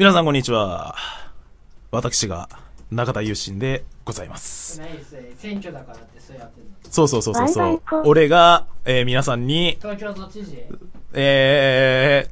[0.00, 0.94] 皆さんこんにちは。
[1.90, 2.48] 私が
[2.90, 4.80] 中田優心でございます。
[5.36, 7.82] 選挙だからってそうやってんのそうそうそうそう。
[8.06, 10.56] 俺が、えー皆さんに、東京都知事？
[11.12, 12.26] え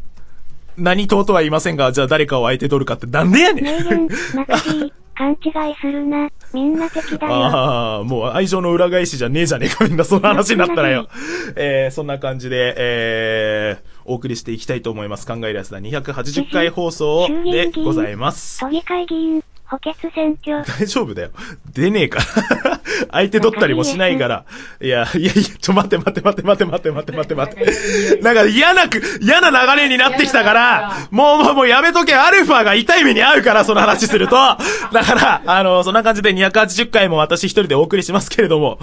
[0.79, 6.31] ー、何党とは言いませんが、じゃあ誰かを相手取るかってなんでやねん名言、中 D、勘違いするな。
[6.55, 7.35] みんな敵だよ。
[7.35, 11.07] ああ、もう愛情の裏返しじゃねえじゃねえか、みんなそんな話になったらよ。
[11.55, 15.27] えー、そんな感じで、えー、お送りしていきたいと思います。
[15.27, 18.61] 考えるやつだ280回放送でございます。
[18.61, 20.65] 都議会議員、補欠選挙。
[20.65, 21.31] 大丈夫だよ。
[21.75, 22.81] 出ねえから。
[23.13, 24.45] 相手取ったりもしないから。
[24.81, 28.21] いや、いやいや、ちょ待って待って待って待って待って待って待って待って。
[28.23, 34.37] なんか嫌なく、嫌な流れになってきたから、もうもうもうやめとけ、アルファが痛い目に遭うから、その話すると。
[34.37, 34.59] だ
[35.05, 38.79] から、あの、そんな感じで280回も私一人でお送りしますけれども、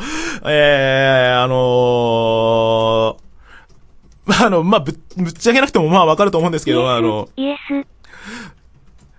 [0.46, 3.25] えー、あのー、
[4.28, 7.88] あの、まあ、ぶ、ぶっちゃけなくてもまあわかると思うんですけど、あの、イエス。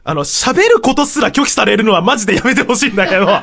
[0.09, 3.27] あの、喋ることすら拒否されるのはマジでやめてほしいんだけど。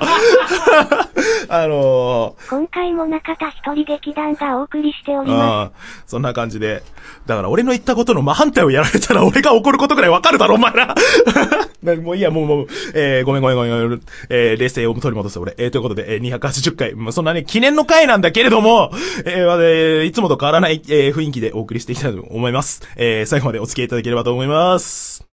[1.50, 5.72] あの今回も中田一人劇団がお送りしておりー、まあー
[6.08, 6.81] そんな感じで。
[7.25, 10.95] だから俺の言ったことの真反対をやられたら俺が怒ることくらいわかるだろ、お前ら。
[11.84, 14.02] なもういいや、もう、もう、えー、ごめんごめんごめんごめん。
[14.30, 15.53] えー、冷静を取り戻す俺。
[15.58, 16.95] えー、ということで、えー、280回。
[16.95, 18.91] まあ、そんなね、記念の回なんだけれども、
[19.25, 22.81] えー、まあえーいつもと変わらない、えー、雰囲気でお送りしていきたいと思います。
[22.95, 25.33] えー、最後までお付き合いいただければと思います。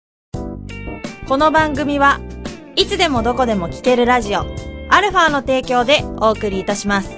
[1.26, 2.20] この番組は
[2.76, 4.40] いつでもどこでも聴けるラジオ
[4.90, 7.10] アルファの提供でお送りいたします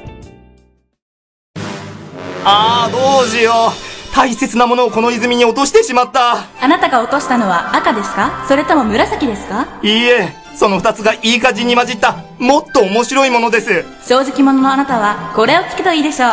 [2.44, 4.14] ああ、どうしよう。
[4.14, 6.36] 大切なものをこの泉に落としてしまった。
[6.62, 8.44] あなたが落としたのは赤ですか？
[8.46, 9.66] それとも紫ですか？
[9.82, 13.84] いいえ、その二つがいい感じに混じった、もっと面白いものです。
[14.08, 16.30] 正直者のあなたはこれを聞くといいでしょう。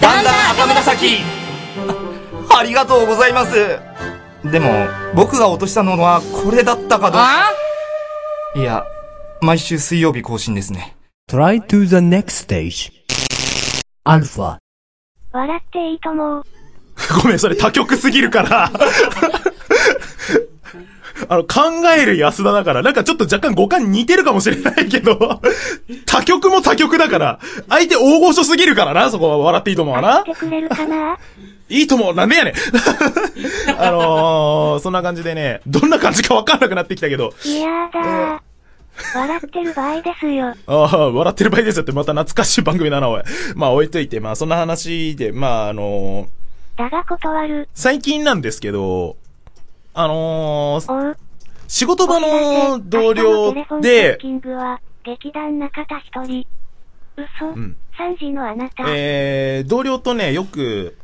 [0.00, 1.18] だんだん赤紫
[2.48, 3.78] あありがとうございます。
[4.50, 7.50] でも、僕が落としたのはこれだったかどうか。
[8.56, 8.84] いや、
[9.40, 10.96] 毎週水曜日更新ですね。
[11.30, 12.92] Try to the next stage.
[14.04, 14.58] Alpha.
[15.32, 16.42] 笑っていいと思う。
[17.22, 18.70] ごめん、それ他局すぎるから。
[21.28, 21.60] あの、考
[21.96, 25.40] える安田だから、なんかちょっと若干五感似てるかもしれないけど、
[26.06, 27.38] 他局も他局だから、
[27.68, 30.32] 相手大御所すぎるからな、そこは笑っていいと思うわな来。
[30.32, 31.16] てくれるかな？
[31.70, 32.54] いいと思う、なんでやねん。
[33.78, 38.38] あのー、そんな感じでね、どんな感じかわかんなくなってきたけど、いやだー。
[39.12, 40.54] 笑ってる場合ですよ。
[40.66, 43.22] ああ、笑ってる場合ですよってまた懐かしい番組だな、おい。
[43.56, 47.68] まあ置いといて、まあそんな話で、まああのー、だが断る。
[47.74, 49.16] 最近なんですけど、
[49.94, 51.16] あのー。
[51.68, 56.46] 仕事場の同僚でッ、キングは、劇団中田一人。
[57.16, 57.46] 嘘。
[57.52, 58.84] ん3時のあなた。
[58.88, 60.96] えー、同僚とね、よく、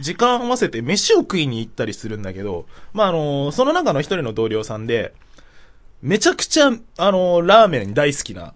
[0.00, 5.14] 時間合わせて飯を食いに行ったりするんだけど、まあ、あのーその中の一人の同僚さんで、
[6.02, 6.70] めちゃくちゃ、あ
[7.12, 8.52] のーラーメン大好きな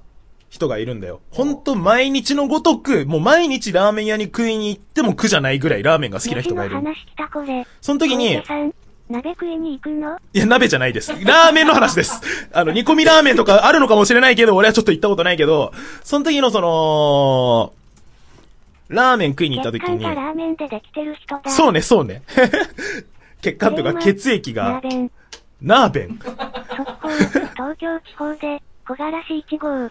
[0.51, 1.21] 人がいるんだよ。
[1.31, 6.83] ほんと毎日のごとく、もう毎日ラーメン屋に食いに行っても苦じゃないぐらいラーメンが好きな人がいる飯。
[6.83, 7.67] の話来たこれ。
[7.81, 8.43] その時に
[9.09, 10.19] 鍋食いに行くの？
[10.35, 11.13] いや、鍋じゃないです。
[11.25, 12.21] ラーメンの話です。
[12.53, 15.73] あの、煮込みラーメンとかあるのかもしれないけど、俺はちょっと行ったことないけど、
[16.05, 17.73] その時のその、
[18.89, 21.51] ラーメン食いに行った時にラーメンでできてる人だ。
[21.51, 22.23] そうね、そうね。
[23.41, 25.11] 血管とか血液がラー、メン。
[25.63, 26.19] ナーベン。
[26.19, 29.91] 東京地方で、小柄し1号。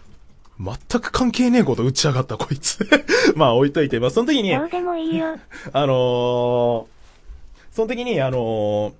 [0.60, 2.78] 全く関係ねえこと打ち上がった、こいつ。
[3.36, 5.36] まあ置いといて、まあその時に、あどうでもいいよ。
[5.36, 6.86] のー、
[7.70, 8.92] その時に、あのー、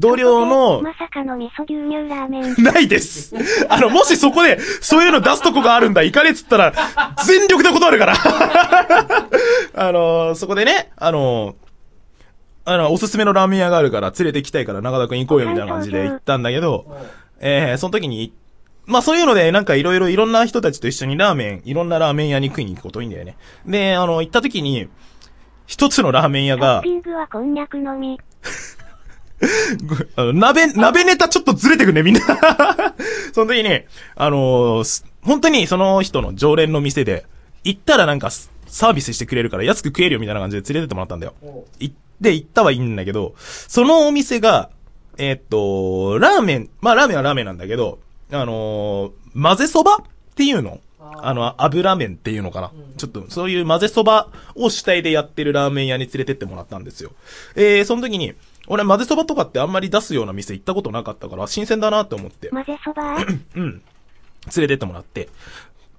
[0.00, 2.54] 同僚の、まさかの味噌牛乳ラーメン。
[2.64, 3.34] ないです。
[3.68, 6.72] あの、もしそこで、そういうの出すとこがあるんだ、行かれっつったら、
[7.26, 8.14] 全力で断るから。
[9.76, 11.54] あのー、そこでね、あのー、
[12.64, 16.86] あの、おすすめのラーメン屋があるから連れて行きたいから中田くん行こうよみたいな感じで行ったんだけど、
[17.40, 18.32] えー、その時に、
[18.86, 23.36] まあそういうので、なんかいろいろいろんな人たちと一緒にラーメン、いろんなラーメン屋に食いに行くこと多いんだよね。
[23.66, 24.88] で、あの、行った時に、
[25.66, 28.18] 一つのラーメン屋トッがピ、ングはこんにゃくのみ。
[30.16, 32.20] あの、鍋、鍋ネタちょっとずれてくね、みんな。
[33.32, 33.82] その時に、
[34.16, 37.24] あのーす本当にその人の常連の店で、
[37.64, 41.34] 行ったらなんかスサービスしてくれるから安く食えるよみたいな感じで連れてってもらったんだよ。
[41.78, 44.70] 行って行ったはいいんだけど、そのお店が、
[45.18, 47.98] えーっと、ラーメン、まあラーメンはラーメンなんだけど、
[48.32, 49.96] あのー混ぜそばっ
[50.34, 50.80] ていうの？
[51.22, 57.12] あの、油麺っていうのかな、ちょっと、そういう混ぜそばを主体でやってるラーメン屋に連れてってもらったんですよ。
[57.56, 58.34] えー、その時に、
[58.66, 63.16] 俺混ぜそばとかってあんまり出すような店行ったことなかったから、新鮮だなって思って、混ぜそば？
[63.56, 63.82] うん。
[64.56, 65.28] 連れてってもらって。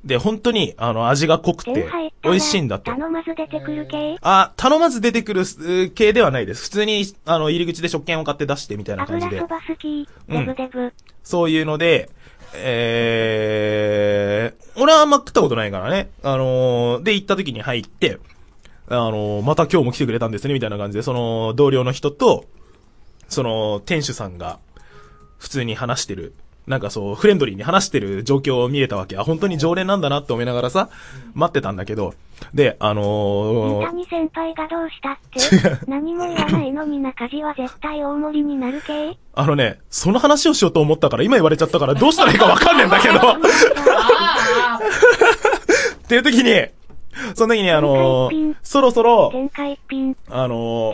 [0.03, 1.87] で、本当に、あの、味が濃くて
[2.23, 2.89] 美味しいんだって。
[2.89, 4.17] 頼まず出てくる系？
[4.21, 6.63] あ、頼まず出てくるう系ではないです。
[6.63, 9.55] 普通に、あの、入り口で食券を買って出してみたいな感じで油そ。
[9.55, 10.07] ば好き。
[10.29, 10.93] うんデブデブ。
[11.23, 12.09] そういうので、
[12.53, 16.09] えー、俺はあんま食ったことないからね。
[16.23, 18.17] あのーで、行った時に入って、
[18.91, 22.45] あのーまた今日も来てくれたんですね、みたいな感じで、その、同僚の人と、
[23.29, 24.59] その、店主さんが、
[25.37, 26.33] 普通に話してる、
[26.67, 29.17] なんかそう、フレンドリーに話してる状況を見れたわけ。
[29.17, 30.89] あ、本当に常連なんだなって思いながらさ、
[31.33, 32.13] 待ってたんだけど、
[32.53, 35.17] で、あのー三谷先輩がどうしたっ
[35.79, 35.85] て？
[35.87, 43.13] 何も言わないのに中地は絶対大盛りになる系あのね、その話をしようと思ったから、今言われちゃったから、どうしたらいいかわかんねえんだけど。
[46.03, 46.65] っていう時に、
[47.35, 49.31] その時にあのーそろそろ。
[50.29, 50.91] あの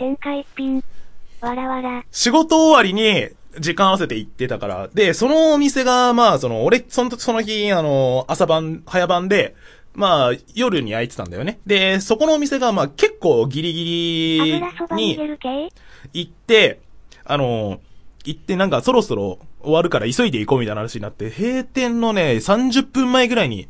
[1.40, 2.04] わらわら。
[2.10, 3.28] 仕事終わりに、
[3.60, 4.88] 時間合わせて行ってたから。
[4.92, 9.54] で、そのお店が、まあ、その、俺、その、その日、あの、朝晩、早晩で、
[9.94, 11.58] まあ、夜に空いてたんだよね。
[11.66, 14.62] で、そこのお店が、まあ、結構ギリギリ
[14.94, 15.18] に
[16.12, 16.80] 行って、
[17.24, 17.80] あの、
[18.24, 23.68] 行ってなんかそろそろ終わるから急いで行こうみたいな話になって、閉店のね、30分前ぐらいに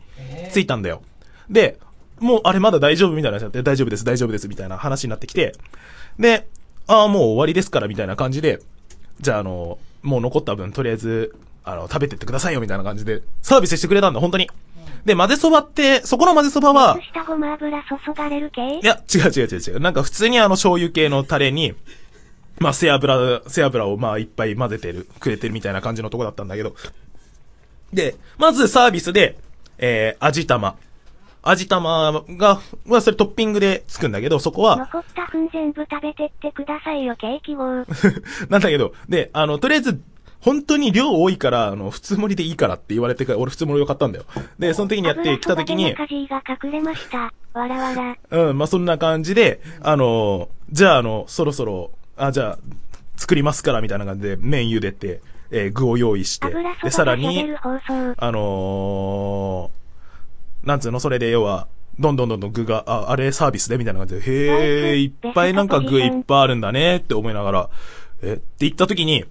[0.52, 1.02] 着いたんだよ。
[1.48, 1.78] で、
[2.20, 5.54] もうあれまだ大丈夫みたいな話になって、大丈夫です、大丈夫です、みたいな話になってきて、
[6.18, 6.48] で、
[6.86, 8.60] ああ、もう終わりですから、みたいな感じで、
[9.20, 11.34] じゃああの、もう残った分、とりあえず、
[11.64, 14.48] あの、食べてってくださいよ、みたいな感じで、サービスしてくれたんだ、本当に。
[15.04, 18.80] で、混ぜそばって、そこの混ぜそばは、下ごま油注がれる系？
[18.80, 19.80] いや、違う違う違う違う。
[19.80, 21.74] なんか普通にあの醤油系のタレに、
[22.58, 26.74] まあ背脂、背脂をまあいっぱい混ぜてる、くれてるみたいな感じのとこだったんだけど。
[27.92, 29.38] で、まずサービスで、
[29.78, 30.76] えー、味玉。
[31.50, 37.64] 味玉が、まあそれトッピングでつくんだけど、そこは、残った粉全部食べてってくださいよ、ケーキ号。
[38.50, 40.00] なんだけど、で、あの、とりあえず、
[40.40, 44.24] 本当に量多いから、あの、普通盛りでいいからって言われてから、俺普通盛りを買ったんだよ。
[44.58, 47.32] で、その時にやってきた時に、油そばで中地が隠れました。
[47.54, 48.48] わらわら。
[48.48, 52.58] うん、まあ、そんな感じで、あの、じゃあ、あの、そろそろ、あ、じゃあ、
[53.16, 57.54] 作りますから、みたいな感じで、麺茹でて、えー具を用意して油、で、さらに。
[58.16, 59.77] あのー、
[60.68, 61.66] なんつうの、それで、要は、
[61.98, 67.70] どんどんどんどん具が、あ、あれサービスで、みたいな感じで、へえ、いっぱいなんか具いっぱいあるんだね、って思いながら、
[68.22, 69.24] え、って言った時に、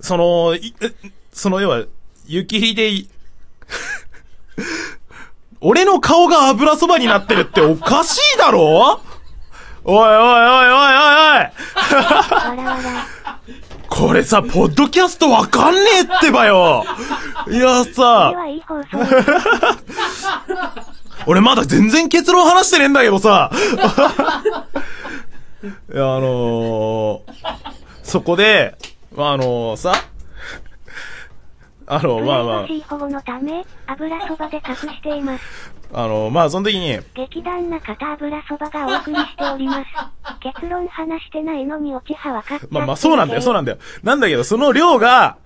[0.00, 0.90] その、いえ
[1.32, 1.84] その、要は、
[2.26, 3.08] 雪火でい、
[5.60, 9.00] 俺の顔が油そばになってるっておかしいだろ？
[9.86, 11.46] おいおいおいおいおいおい。
[13.88, 16.84] これさ、ポッドキャストわかんねえってばよ
[17.48, 18.32] いやこさ。
[21.26, 23.50] 俺まだ全然結論話してねえんだけどさ。
[25.92, 27.22] いや、あのー、
[28.02, 28.76] そこで、
[29.16, 29.94] まあ、あのー、さ、
[31.86, 35.44] あの、まあまプライバシー保護のため、油そばで隠しています。
[35.92, 39.84] あ、あの、まあ、その時に、劇団中田油そばがお送りしております。
[40.40, 42.66] 結論話してないのに落ちは分かった。
[42.70, 43.78] まあまあ、そうなんだよ、そうなんだよ。
[44.02, 45.36] なんだけど、その量が、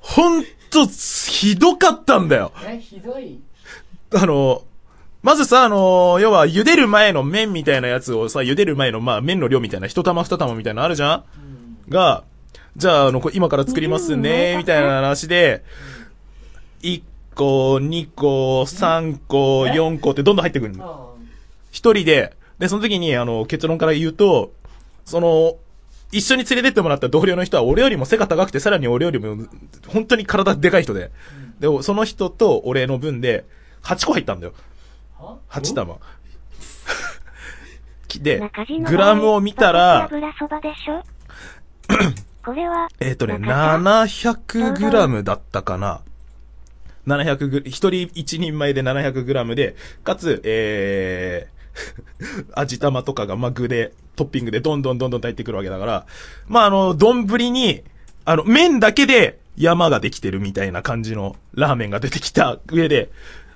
[0.00, 2.52] ほんと、ひどかったんだよ。
[2.64, 3.40] え、ひどい
[4.14, 4.62] あの、
[5.22, 11.24] まずさ、あの、要は、茹でる前の麺みたいなやつをさ、茹でる前の、まあ、麺の量みたいな、一玉二玉みたいなのあるじゃん、
[11.88, 12.24] が、
[12.76, 15.62] じゃあ、あの、こ今から作りますね、みたいな話で、
[16.82, 17.02] 1
[17.34, 21.16] 個、2個、3個、4個ってどんどん入ってくるの。
[21.70, 24.52] 一人で、で、その時に、あの、結論から言うと、
[25.04, 25.56] その、
[26.12, 29.46] 一緒に連れてってもらった同僚の人は、俺よりも背が高くて、さらに俺よりも、
[29.88, 31.10] 本当に体でかい人で。
[31.60, 33.44] で、その人と俺の分で、
[33.82, 34.52] 8個入ったんだよ。
[35.50, 35.96] 8玉。
[38.20, 38.42] で
[38.84, 41.02] グラムを見たら、油そばでしょ？
[42.44, 46.00] これは、えっ、とね、中田700グラムだったかな。
[47.06, 56.06] 700グ、一人一人前で700グラムで、かつ、えー、 味玉とかが、まあ、具で、トッピングでどんどんどんどん入ってくるわけだから、
[56.46, 57.82] まあ、あの、丼に、
[58.24, 63.10] あの、麺だけで山ができてるみたいな感じのラーメンが出てきた上で、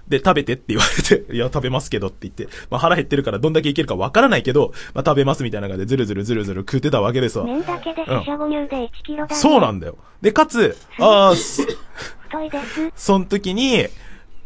[0.09, 7.45] で、食べてって言われて、 いや、食べますけどって言って、まあ、腹減ってるからどんだけいけるかわからないけど、まあ、食べますみたいな感じでずるずるずるずる食ってたわけですわ。
[7.45, 9.97] 麺だけで五入で1キロだ、ねそうなんだよ。
[10.23, 12.93] で、かつ、 ああ、す太いです。
[12.95, 13.87] その時に、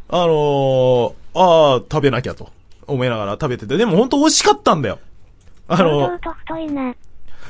[0.08, 2.50] あのー、ああ、食べなきゃと
[2.86, 4.98] 思いながら食べてて、でも本当美味しかったんだよ。
[5.68, 6.94] あ堂の々と太いな。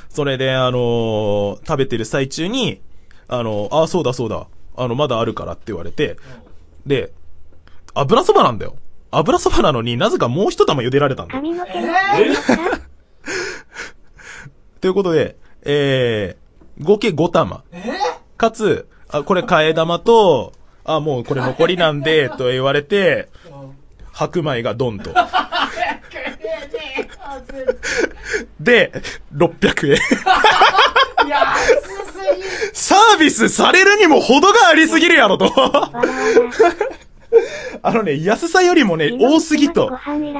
[0.08, 2.80] それで、あのー食べてる最中に、
[3.28, 6.16] あのああ、そうだそうだ、あの、まだあるからって言われて、
[6.86, 7.12] で、
[7.94, 8.76] 油そばなんだよ。
[9.10, 11.40] 油そばなのになぜかもう一玉茹でられたんだよ。
[11.40, 11.72] 髪の毛
[14.80, 17.62] ということで、えー、合計5玉。
[18.36, 20.52] かつ、あ、これ替え玉と、
[20.84, 23.28] あ、もうこれ残りなんで、 と言われて、
[24.12, 25.12] 白米がドンと。
[28.58, 28.92] で、
[29.34, 29.98] 600円。
[32.72, 35.52] サービスされるにも程がありすぎるやろと。
[37.82, 39.90] あのね、安さよりもね、多すぎと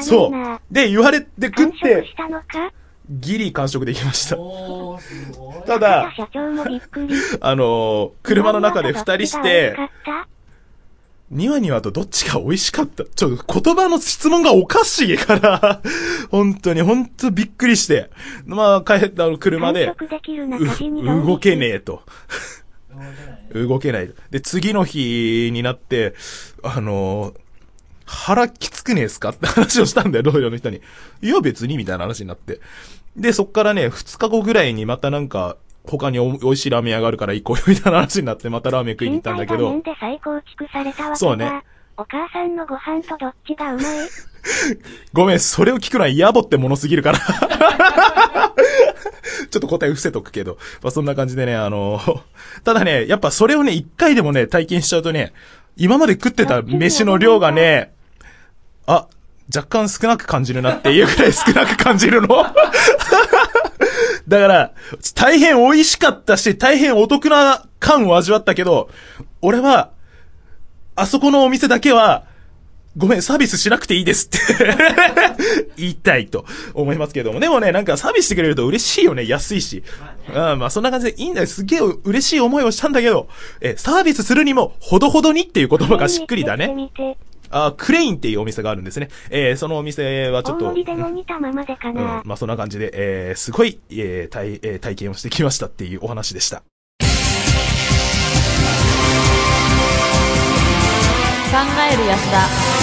[0.00, 0.60] そうな。。
[0.70, 2.72] で、言われて食ってし、たのか？
[3.10, 4.36] ギリ完食できました。
[5.66, 6.12] ただ。
[7.40, 9.76] あのー車の中で二人して
[11.30, 13.04] ニワニワとどっちが美味しかった？
[13.04, 15.80] ちょ、言葉の質問がおかしいから、
[16.30, 18.10] 本当に、本当びっくりして。
[18.46, 19.92] まあ、帰った車で
[21.26, 22.02] 動けねえと。
[22.92, 24.10] 動けないね動けない。
[24.30, 26.14] で、次の日になって、
[26.62, 27.40] あのー
[28.12, 30.80] 腹きつくねえっすかって話をしたんだよ、同僚の人に。
[31.22, 32.60] いや、別に、みたいな話になって。
[33.16, 41.14] で、そっからね、二日後ぐらいにまたなんか、他にお美味しいラーメン屋があるから行こうよ、みたいな話になって、またラーメン食いに行ったんだけど再構築されたわ。
[41.16, 41.62] そうね
[41.96, 44.08] お母さんのご飯とどっちがうまい？
[45.12, 47.18] ごめん、それを聞くのは野暮ってものすぎるから。
[49.50, 50.58] ちょっと答え伏せとくけど。
[50.82, 52.00] まあそんな感じでね、あの、
[52.64, 55.32] ただね、やっぱそれをね、一回でもね、体験しちゃうとね、
[55.76, 57.92] 今まで食ってた飯の量がね、
[58.86, 59.06] あ、
[59.54, 62.28] 若干少なく感じるなっていうくらい少なく感じるの。
[64.28, 64.72] だから、
[65.14, 68.88] 大変美味しかったし、大変お得な感を味わったけど、
[69.42, 69.90] 俺は、
[70.94, 72.24] あそこのお店だけは、
[72.96, 74.38] ごめん、サービスしなくていいですって
[75.76, 76.44] 言いたいと
[76.74, 77.38] 思いますけども。
[77.38, 79.84] でもね、なんかサービスしてくれると嬉しいよね、安いし。
[80.28, 81.46] うん、まあそんな感じでいいんだよ。
[81.46, 83.28] すげえ嬉しい思いをしたんだけど、
[83.60, 86.90] え、サービスするにも、ほどほどにっていう言葉がしっくりだね。
[87.50, 89.08] あ、クレインっていうお店があるんですね。
[89.30, 96.62] えーそのお店はちょっと、大盛りでも似たままでかうんな。、まあそんな感じで、えーすごい、えー体、えー体験をしてきましたっていうお話でした。
[101.50, 101.56] 考
[101.92, 102.79] える安田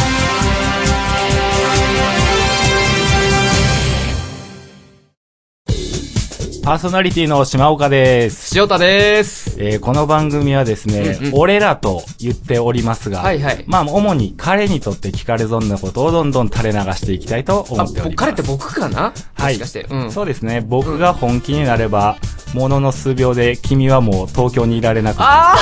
[6.68, 8.60] パーソナリティの島岡です。
[8.60, 9.56] 塩田です。
[9.58, 18.16] えーこの番組はですね、うんうん俺らと言っておりますが、はいはいまあ、主に彼にとって聞かれ損なことをどんどん垂れ流していきたいと思あ、っております。
[18.18, 19.14] 彼って僕かな？
[19.36, 19.88] はいもしかして。
[19.90, 20.12] うん。
[20.12, 20.60] そうですね。
[20.60, 22.18] 僕が本気になれば、
[22.54, 25.58] ものの数秒で君はもう東京にいられなくああ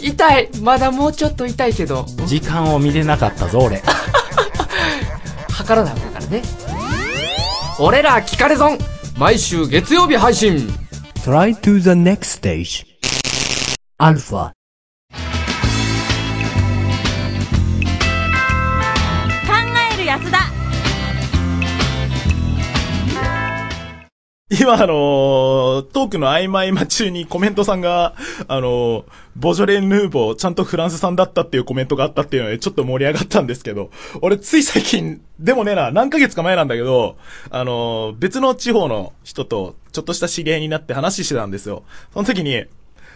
[0.00, 3.82] 痛いまだもうちょっと痛いけど、時間を見れなかったぞ、俺。
[5.52, 6.42] 測らなあかんからね。
[7.78, 8.78] 俺ら聞かれ損
[9.18, 10.58] 毎週月曜日配信
[11.24, 12.86] Try to the next stage.
[13.98, 14.57] Alpha.
[24.50, 24.86] 今あの
[25.92, 28.14] トークの合間合間中にコメントさんが、
[28.46, 29.04] あの
[29.36, 33.90] ボジョレ・ヌーボー、ちゃんとフランス産だったっていうコメントがあったっていうので、ちょっと盛り上がったんですけど、
[34.22, 37.18] 俺つい最近、でもねな、何ヶ月か前なんだけど、
[37.50, 41.82] あの別の地方の人と、ちょっとした知り合いになって話してたんですよ。
[42.14, 42.64] その時に、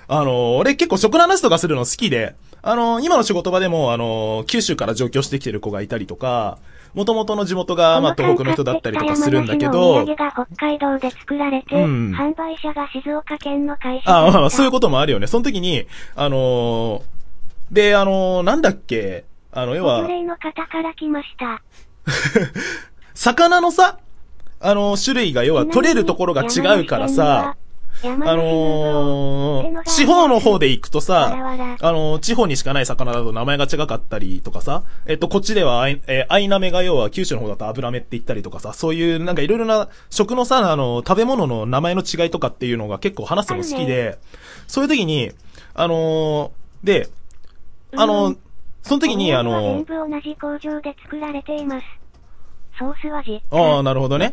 [0.08, 6.58] あの俺結構食の話とかするの好きで、あの今の仕事場でも、あの九州から上京してきてる子がいたりとか、
[6.94, 15.26] 元々の地元が、まあ、東北の人だったりとかするんだけど、北海道で作られて、うん販売者が静岡県の会社ああ、まあ、そういうここともあるよね。
[15.26, 17.02] その時に、あのー
[17.70, 21.62] で、あのーなんだっけ、あの、要はの方から来ました。
[23.14, 23.98] 魚のさ、
[24.60, 27.56] あのー種類が要は取れるところが違うからさ、
[28.04, 31.26] あのー地方の方で行くとさ、
[31.80, 44.18] あのー地方にしかない魚だと名前が違かったりとかさ、えっと、こっちではあい、えー、アイナメが要は九州の方だと油目って言ったりとかさ、そういうなんかいろいろな食のさ、あのー食べ物の名前の違いとかっていうのが結構話すの好きで、
[44.66, 45.30] そういう時に、
[45.74, 47.08] あのーで、
[47.96, 48.38] あのー
[48.82, 51.84] その時に、あのー全部同じ工場で作られています。
[52.78, 54.30] ソースは実ああ、なるほどね。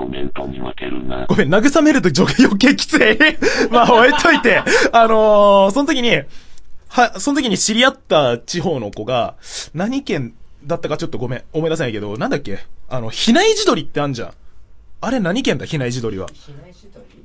[0.00, 1.26] コメントに負けるな。
[1.26, 3.18] ごめん、慰めると余計きつい。
[3.70, 4.62] まあ、置いといて。
[4.92, 6.22] あのーその時に、
[6.88, 9.34] は、その時に知り合った地方の子が、
[9.74, 10.32] 何県
[10.64, 14.32] だったかちょっとごめん、思い出せないけど、なんだっけあの、比内地鶏ってあんじゃん。
[15.02, 16.28] あれ何県だ、比内地鶏は。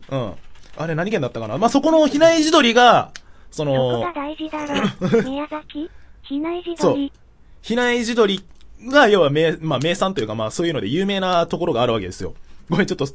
[0.09, 0.33] うん。
[0.75, 3.13] あれ何県だったかなまあ、そこの比内地鶏が、
[3.51, 5.23] そのが、大事だろ。
[5.23, 5.89] 宮崎
[6.23, 7.13] 比内地そう鶏。。
[7.61, 8.43] 比内地鶏
[8.91, 12.33] が、要は名、まあ名産というか、まあそういうので有名なところがあるわけですよ。
[12.69, 13.05] ごめん、ちょっと、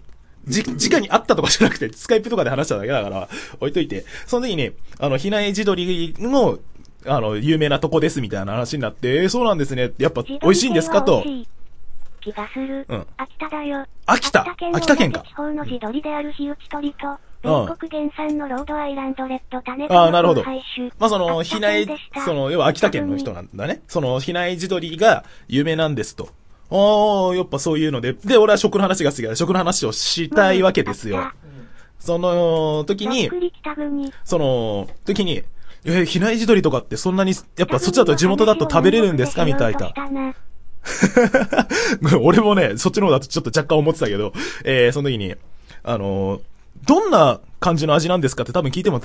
[0.46, 4.04] じ、直に会ったとかじゃなくて、スカイプとかで話しただけだから、置いといて。
[4.26, 6.58] その時に、あの、比内地鶏の、
[7.06, 9.92] あの、有名なとこですみたいな話になって、えーそうなんですね。
[9.98, 11.02] やっぱ美味しいんですか？
[11.02, 11.24] と
[12.20, 12.84] 気がする。
[12.86, 13.86] うん秋田だよ。
[14.04, 14.46] 秋田？
[14.74, 20.44] 秋田県か地方の地鶏である日内鶏と、米国原産のロードアイランドレッド種ああ、なるほど。
[20.98, 23.80] まあ、その、秋田比内県でした、その、要は秋田県の人なんだね。
[23.88, 26.28] その、比内地鶏が有名なんですと。
[26.70, 29.34] ああ、やっぱそういうので、で、俺は食の話が好きだ。
[29.36, 31.30] 食の話をしたいわけですよ。
[31.98, 33.28] その、時に。
[34.24, 35.42] その、時に、
[35.84, 39.44] えー、比内地鶏とかってそんなに、やっぱそっちだと地元だと食べれるんですか？
[39.44, 39.92] みたいな。
[42.22, 44.32] 俺もね、そっちの方だとちょっと若干思ってたけど、
[44.64, 45.34] えー、その時に、
[45.82, 46.40] あのー
[46.86, 49.02] どんな感じの味なんですかって多分聞いても、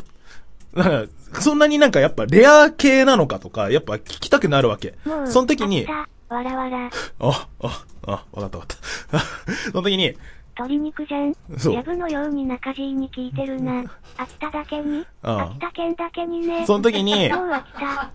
[1.41, 4.93] そんなになんかやっぱレア系なのかとか、やっぱ聞きたくなるわけ。
[5.27, 5.85] その時に、
[6.29, 6.87] わらわら。
[7.19, 8.77] あ、あ、あ、わかったわかっ
[9.11, 9.19] た。
[9.71, 10.15] その時に、
[10.57, 11.35] 鶏肉じゃん。
[11.57, 13.83] そうやぶのように中地に聞いてるな。
[14.17, 15.05] 秋田だけに？
[15.21, 16.65] ああ秋田県だけにね。
[16.65, 18.11] その時にもう秋田。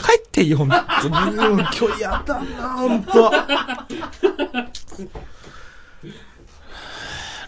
[0.00, 1.20] 帰っていいよ、ほんと今
[1.94, 3.30] 日やだな、ほんと。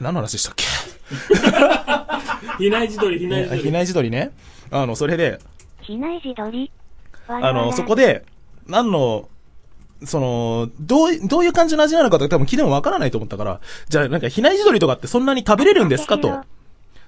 [0.01, 0.65] 何の話したっけ？
[2.59, 3.63] 比内地鶏、比内地鶏。
[3.63, 4.33] 比内地鶏ね。
[4.71, 5.39] あの、それで、
[5.81, 6.71] 比内地鶏？
[7.29, 8.27] あの、そこで、
[8.67, 9.29] 何の、
[10.05, 16.41] その、どうい、どういう感じの味なのかとか多分聞いてもわからないと思ったから、じゃあなんか、比内地鶏とかってそんなに食べれるんですかと。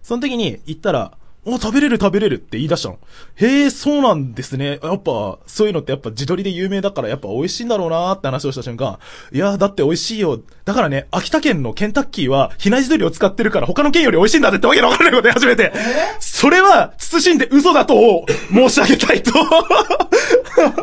[0.03, 1.13] その時に言ったら、
[1.45, 2.99] お、食べれる食べれるって言い出したの。
[3.37, 4.81] へえ、そうなんですね。
[4.83, 8.99] やっぱ、そういうのってやっぱ地鶏で有名だからやっぱ美味しいんだろうなーって話をした瞬間、
[9.33, 10.41] いや、だって美味しいよ。
[10.65, 15.73] だからね、秋田県のケンタッキーは、比内地鶏を使ってるから他の県より美味しいんだぜってわけのわからないこと言い始めて、
[16.21, 19.33] それは、慎んで嘘だと申し上げたいと。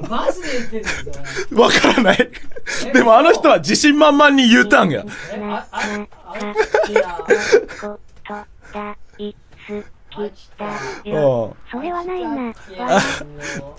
[0.09, 0.89] マジで言ってるんで
[1.25, 1.61] すよ。
[1.61, 2.29] わからない。
[2.93, 5.03] でもあの人は自信満々に言うたんや。
[5.29, 5.41] それ
[11.91, 12.47] はないな。
[12.47, 12.53] わ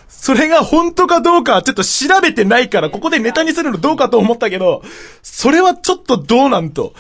[0.09, 4.83] それが本当かどうかはちょっと調べてないから、ここでネタにするのどうかと思ったけど、
[5.23, 6.95] それはちょっとどうなんと。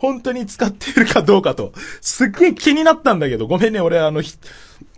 [0.00, 1.72] 本当に使っているかどうかと。
[2.00, 4.22] すっげえ気になったんだけど、ごめんね、俺あの、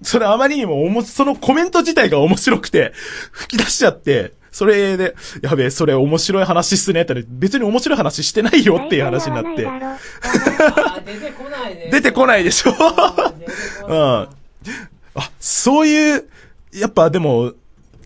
[0.02, 2.92] それあまりにもおも、そのコメント自体が面白くて、
[3.32, 9.68] 吹き出しちゃって、それで、やべえ、それ面白い話っすねってね、別に面白い話してないよっていう話になって。
[11.04, 11.88] 出てこないね。
[11.90, 12.72] 出てこないでしょ
[13.88, 13.96] うん。
[13.96, 14.28] あ、
[15.40, 16.28] そういう、
[16.74, 17.54] やっぱでも、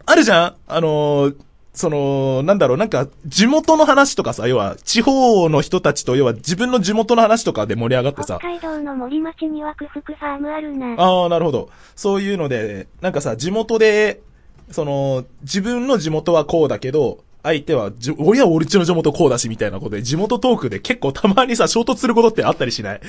[0.07, 1.46] あるじゃんあのー
[1.77, 10.95] その、なんだろう、なんか、地元の話とかさ、要は、地方の人たちと、要は自分の地元の話とかで盛り上がってさ北、海道の森町にはクフクファームあるな。
[10.97, 11.69] ああ、なるほど。
[11.95, 14.23] そういうので、なんかさ、地元で、
[14.71, 23.01] その、自分の地元はこうだけど、相手は、じ俺は俺っちの地元こうだし、みたいなことで、地元トークで結構たまにさ、衝突することってあったりしない？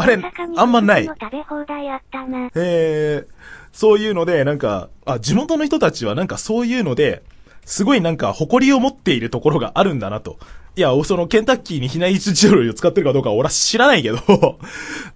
[0.00, 0.18] あれ、
[0.56, 1.06] あんまない。
[1.06, 2.50] の食べ放題あったな。
[2.54, 3.32] えー、
[3.72, 7.22] そういうので、なんか、あ、地元の人たちはなんかそういうので、
[7.64, 10.38] すごいなんか誇りを持っているところがあるんだなと。
[10.76, 14.18] いや、そのケンタッキーに比内地鶏を使ってるかどうかは俺は知らないけど、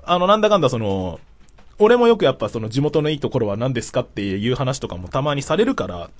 [0.04, 1.20] あの、なんだかんだその、
[1.78, 6.10] 俺もよくやっぱその地元のいいところは何ですかっていう話とかもたまにされるから、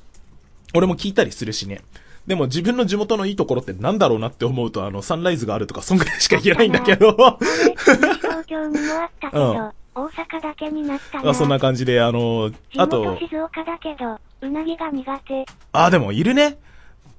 [0.74, 1.82] 俺も聞いたりするしね。
[2.26, 7.38] でも自分の地元のいいところってなんだろうなって思うと、あの、サンライズがあるとか、そんぐらいしか言えないんだけど。
[7.84, 11.30] 東京にもあったけど、うん大阪だけになったな。
[11.30, 15.44] あそんな感じで、あの、あと、静岡だけど、うなぎが苦手。
[15.70, 16.58] あ、でもいるね。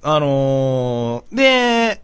[0.02, 2.02] あのー、で、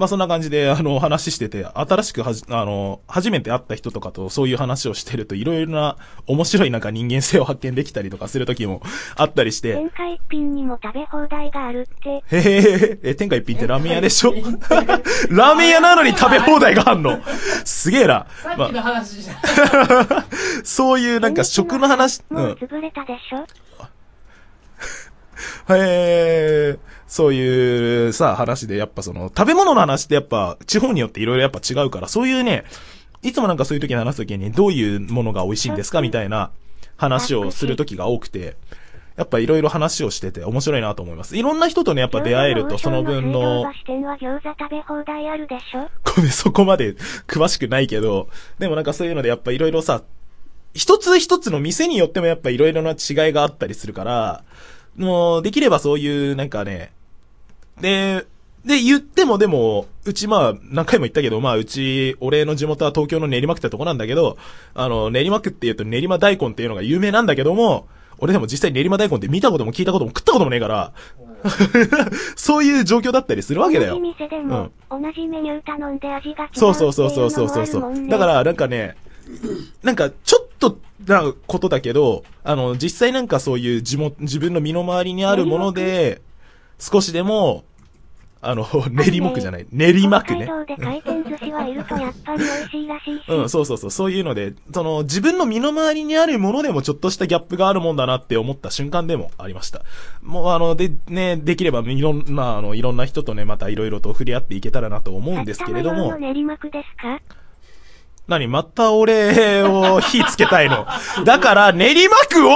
[0.00, 8.80] まあ、そんな感じで、あの、話してて、新しくはじ、あの、初めて会った人とかとそういう話をしてると、いろいろな面白いなんか人間性を発見できたりとかする時も
[9.16, 12.22] あったりして、天下一品にも食べ放題があるって。
[12.34, 14.32] へへへえ、天下一品ってラーメン屋でしょ？
[14.32, 17.18] ラーメン屋なのに食べ放題があんの？
[17.66, 18.26] すげえな。
[18.42, 19.36] まさっきの話じゃん。
[19.36, 20.24] あ、
[20.64, 22.34] そういうなんか食の話、う。
[22.34, 23.44] もうん潰れたでしょ？
[25.74, 32.64] へえ、そういうさ、話でやっぱその、食べ物の話ってやっぱ、地方によっていろいろやっぱ違うから、そういうね、
[33.22, 36.50] いつもなんかそういう時に話す時に、どういうものが美味しいんですかみたいな
[36.96, 38.56] 話をする時が多くて、
[39.16, 41.36] やっぱいろいろ話をしてて面白いなと思います。
[41.36, 45.90] いろんな人とね、やっぱ出会えると、その分の、水道橋店は餃子食べ放題あるでしょ？
[46.16, 46.94] ごめん、そこまで
[47.28, 50.02] 詳しくないけど、でもなんかそういうのでやっぱいろいろさ、
[50.72, 52.94] 一つ一つの店によってもやっぱいろいろな違
[53.30, 54.44] いがあったりするから、
[55.00, 56.92] もう、できればそういう、なんかね、
[57.80, 58.26] で、
[58.64, 64.36] で、言ってもでも、うちまあ、何回も言ったけど、まあ、うち、俺の地元は東京の練馬区ってとこなんだけど、
[64.74, 70.92] あの、練馬区って言うと練馬大根っていうのが有名なんだけども、俺でも実際練馬大根って見たことも聞いたことも食ったこともねえから、
[72.36, 73.94] そういう状況だったりするわけだよ。
[73.94, 78.96] 同じ店でも、同じメニュー頼んで味が違うそうそうそうそうそうそうだから、なんかね、
[79.82, 86.20] なんか、ちょっとなことだけど、あの、実際なんかそういう地元、自分の身の回りにあるもので、
[86.78, 87.64] 少しでも、
[88.42, 89.66] あの、練り木じゃない。
[89.70, 90.46] 練りまくね。
[90.46, 93.22] 北海道で回転寿司はいるとやっぱり美味しいらしいし。
[93.28, 99.82] うん、そうそうそう、そういうので、その、自分の身の回りにあるものでもちょっとしたギャップがあるもんだなって思った瞬間でもありました。
[100.22, 106.16] もうあの、で、ね、できればいろんな、あの、いろんな人とね、またいろいろと触れ合っていけたらなと思うんですけれども。
[106.16, 107.20] 練馬区ですか？
[108.30, 110.86] 何また俺を火つけたいの？
[111.26, 112.52] だから、練馬区を、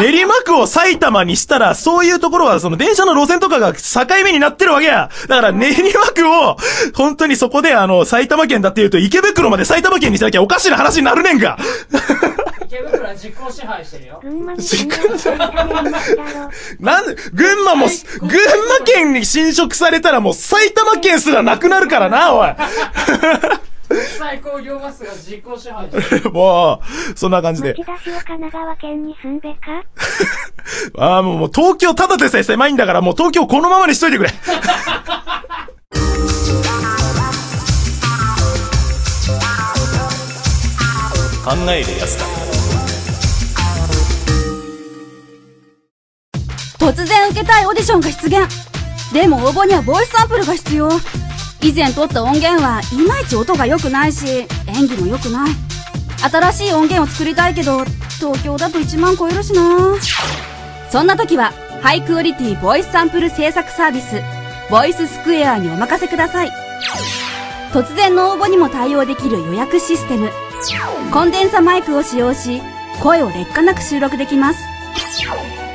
[0.00, 3.80] 練馬区を埼玉にしたら、そういうところは、その電車の路線とかが境
[4.24, 5.10] 目になってるわけや。
[5.28, 6.56] だから、練馬区を、
[6.94, 11.58] 本当にそこで、あの、埼玉県だって言うと、池袋まで埼玉県にしなきゃおかしな話になるねんか。
[12.64, 14.20] 池袋は実効支配してるよ。
[14.22, 15.82] 群馬に侵略されたらだろ。
[16.80, 17.88] なんで、群馬も、
[18.20, 22.48] 群馬県に侵食されたらもう埼玉県すらなくなるからな、おい。
[24.18, 25.88] 最高業バスが実効支配。
[26.32, 26.80] も
[27.14, 27.84] う、そんな感じで町。
[27.84, 29.82] 田市を神奈川県に住んべか？
[30.98, 34.30] ああ、もう、もう東京ただでさえ狭いんだから、もう東京このままにしといてくれ。
[41.44, 42.24] 考えるやつだ。
[46.78, 49.12] 突然受けたいオーディションが出現。
[49.12, 50.88] でも応募にはボイスサンプルが必要。
[51.62, 55.50] 以前撮った音源はいまいち音が良くないし、演技も良くない。
[56.30, 57.84] 新しい音源を作りたいけど、
[58.18, 59.62] 東京だと1万超えるしな
[60.90, 64.20] そんな時は、ハイクオリティボイスサンプル制作サービス、
[64.70, 66.50] ボイススクエアにお任せください。
[67.72, 70.30] 突然の応募にも対応できる予約システム。
[71.12, 72.60] コンデンサマイクを使用し、
[73.00, 74.60] 声を劣化なく収録できます。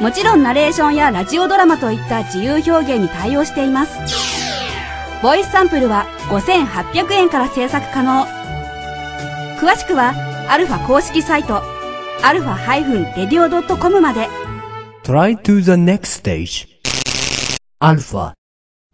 [0.02, 4.26] もちろんナレーションやラジオドラマといった自由表現に対応しています。
[5.23, 8.25] ボイスサンプルは5800円から制作可能。
[9.60, 10.13] 詳しくは、
[10.47, 11.63] アルファ公式サイト、
[12.23, 12.56] アルファ
[13.15, 14.27] -radio.com まで。
[15.03, 16.67] Try to the next stage.
[17.80, 18.34] Alpha.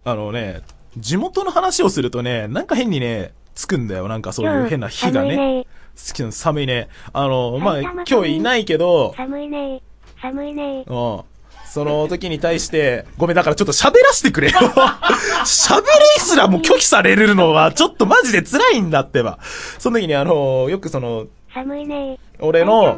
[0.06, 0.62] あのね、
[0.98, 4.08] 地元の話をするとね、なんか変にね、つくんだよ。
[4.08, 5.30] なんかそういう変な火がね。
[5.30, 5.68] 寒いね。
[6.08, 6.88] 好きな寒いね。
[7.12, 9.82] あの、まあ今日いないけど、寒いね。
[10.22, 10.86] 寒いね。
[10.88, 11.24] うん。
[11.74, 14.60] その時に対して、ごめん、だからちょっと喋らせてくれよ。
[15.44, 15.84] 喋り
[16.20, 19.40] すらも拒否されるのは、ちょっとマジで辛いんだってば。
[19.80, 22.20] その時にあの、よくその、寒いね。
[22.38, 22.96] 俺の、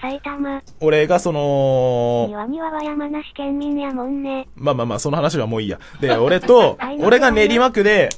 [0.00, 0.60] 埼玉。
[0.80, 4.48] 俺がその、庭にはは山梨県民やもんね。
[4.56, 5.78] まあまあまあ、その話はもういいや。
[6.00, 8.08] で、俺と、 俺が練馬区で、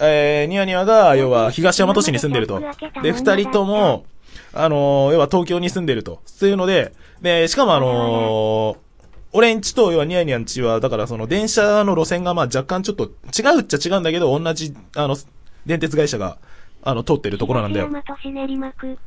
[0.00, 2.60] えー、ニワニワが、要は、東大和市に住んでると。
[3.00, 4.06] で、二人とも、
[4.54, 6.18] あのー要は東京に住んでると。
[6.26, 8.91] そういうので、で、しかもあのー
[9.34, 13.08] 俺んちと、要はニヤニヤんちは、だからその電車の路線がまあ若干ちょっと違
[13.56, 15.16] うっちゃ違うんだけど、同じ、あの、
[15.64, 16.36] 電鉄会社が、
[16.82, 17.88] あの、通ってるところなんだよ。
[17.88, 18.98] 東大和市練馬区。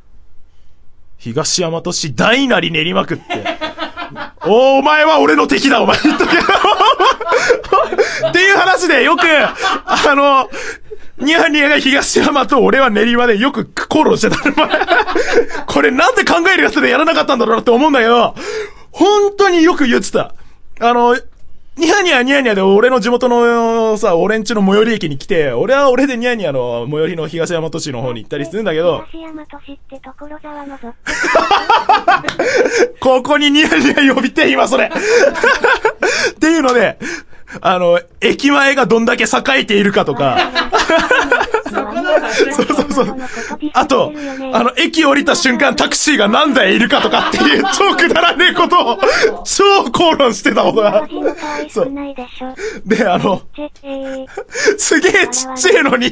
[1.17, 3.23] 東大和市大なり練馬区って。
[4.47, 5.97] おお前は俺の敵だ、お前。
[5.97, 6.07] って
[8.39, 9.55] いう話でよく、あ
[10.15, 10.49] の、
[11.17, 14.37] ニヤニヤが東山と俺は練馬でよく口論してた。
[15.65, 18.35] これなんで考えるやつでやらなかったんだろうなって思うんだけど、
[18.95, 20.33] 本当によく言ってた。
[20.79, 21.15] あの、
[21.77, 30.93] ニヤニヤニヤニヤで俺の地元のさ、俺んちの最寄り駅に来て、俺は俺でニヤニヤの最寄りの東大和市の方に行ったりするんだけど、東大和市って所沢のぞ。
[33.01, 34.85] ここにニヤニヤ呼びて、今それ。
[34.85, 36.97] っていうので、
[37.59, 39.27] あの、駅前がどんだけ栄
[39.59, 40.37] えているかとか、
[41.69, 43.17] そうそうそう。
[43.73, 44.11] あと、
[44.53, 48.99] あの、駅降りた瞬間タクシーが何台いるかとかっていう 超くだらねえことを、
[49.43, 50.91] 超口論してたことが。
[51.01, 52.15] 私も可愛くない
[52.85, 53.41] であの、
[54.77, 56.07] すげえちっちゃいのに。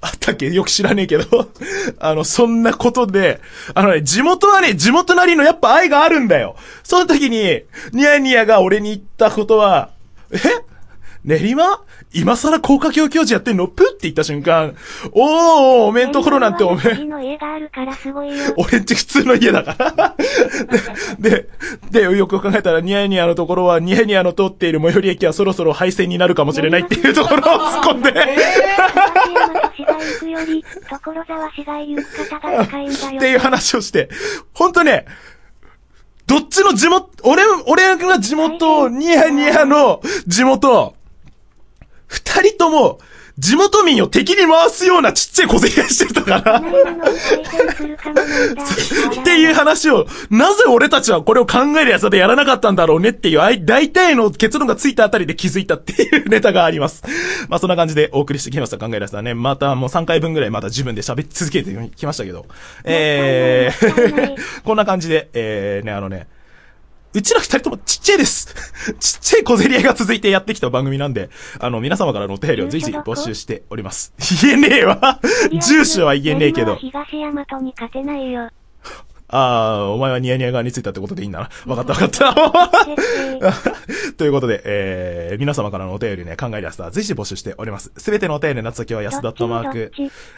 [0.00, 0.50] あったっけ？
[0.50, 1.48] よく知らねえけど。
[2.00, 3.40] あの、そんなことで、
[3.74, 6.56] あのね、地元はね、地元なりのやっぱ愛があるんだよ。
[6.82, 9.90] その時に、ニヤニヤが俺に言ったことは、
[10.32, 10.38] え？
[11.24, 11.80] 練馬？
[12.12, 13.68] 今更高架橋教授やってんの？
[13.68, 14.74] プって言った瞬間、
[15.12, 18.54] おーおめんところなんておめ練馬は家があるからすごいよ。
[18.56, 20.16] 俺んち普通の家だから。
[21.20, 21.48] で、
[21.90, 28.10] で、でよく考えたら、ニヤニヤのところは、ニヤニヤの通っている最寄り駅はそろそろ廃線になるかもしれないっていうところを突っ込んで。
[33.16, 34.08] っていう話をして、
[34.54, 35.06] ほんとね、
[36.26, 40.94] どっちの地元、俺、俺が地元、ニヤニヤの地元、
[42.12, 43.00] 二人とも、
[43.38, 46.62] 地元民を敵に回すようなちっちゃい小競り合いしてたから、っ
[49.24, 57.02] ていう話を、なぜ俺たちはこれを考えるやつでやらなかったんだろうねっていう、大体の結論がついたあたりで気づいたっていうネタがあります。
[57.48, 62.44] まあそんな感じでお送りしてきました考えるやつはね、またもう3回分ぐらいまた自分で喋り続けてきましたけど、
[62.84, 66.26] えー、 こんな感じで、えー、ね、あのね、
[67.14, 68.54] うちら二人ともちっちゃいです。
[68.98, 74.14] ちっちゃい小競り合いが続いてやってきた番組なんで、あの、皆様からのお便りを随時募集しております。
[74.42, 75.20] 言えねえわ
[75.60, 76.76] 住所は言えねえけど。
[76.76, 78.48] 東大和に勝てないよ。
[79.28, 81.48] ああ、お前はニヤニヤ側についたってことでいいんだな。
[81.66, 82.34] わかったわかった。
[84.18, 87.92] ということで、えー、皆様からのお便りね、考えるやつは随時募集しております。
[87.96, 89.92] すべてのお便りの先は安田ットマーク、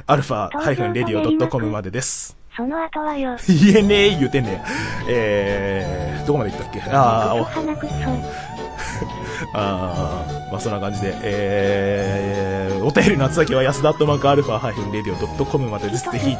[0.07, 2.37] アルファハイフンレディオドットコムまでです。
[2.57, 3.37] その後はよ。
[3.49, 4.63] 言えねえ言うてんね
[5.09, 5.09] え。
[5.09, 6.83] えー、どこまで行ったっけ？
[6.91, 7.93] あー、お鼻くそ。
[9.55, 16.11] あー、まあそんな感じで、えー、お便りの宛先は安田アットマークアルファハイフンレディオドットコムまでです。
[16.11, 16.37] ぜひ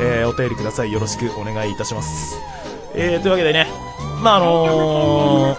[0.00, 0.92] えー、お便りください。
[0.92, 2.36] よろしくお願いいたします。
[2.94, 3.66] えー、というわけでね、
[4.22, 5.58] まああのー、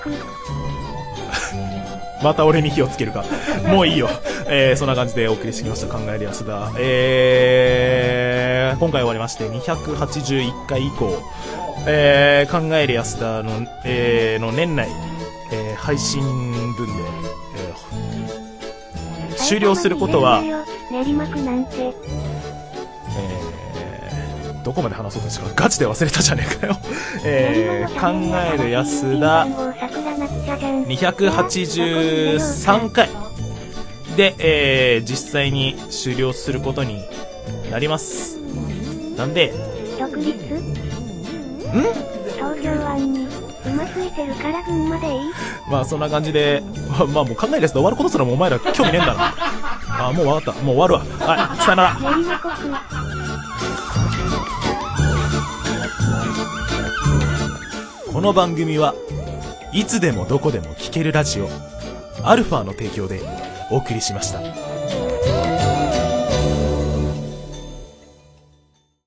[2.24, 3.24] また俺に火をつけるか。
[3.68, 4.10] もういいよ。
[4.48, 5.94] えー、そんな感じでお送りしてきました。
[5.94, 6.72] 考える安田。
[6.78, 11.22] えー、今回終わりまして、281回以降、
[11.88, 13.52] えー、考える安田の、
[13.86, 14.90] えー、の年内、
[15.52, 16.94] えー、配信分で、
[17.58, 20.42] えー、終了することは、
[20.92, 21.94] 練馬区なんて。
[23.18, 26.78] えー、どこまで話そうとしたかガチで忘れたじゃねえかよ。
[27.24, 29.48] えー、考える安田、
[30.60, 33.10] 283回
[34.16, 37.04] で、えー、実際に終了することに
[37.72, 38.38] なります。
[39.16, 39.54] なんで、
[40.00, 40.36] 独立ん？
[42.36, 43.28] 東京湾に
[43.66, 45.20] 馬ついてるから群馬でいい？
[45.70, 49.34] まあそんな感じで、まあまあもう考えるやつで終わることすらもうお前ら興味ねえんだな。
[50.08, 50.62] あ、もう分かった。
[50.62, 51.02] もう終わるわ。
[51.28, 51.98] はい、さよなら。
[58.12, 58.96] この番組は
[59.72, 61.48] いつでもどこでも聴けるラジオ、
[62.24, 63.22] アルファの提供で
[63.70, 64.69] お送りしました。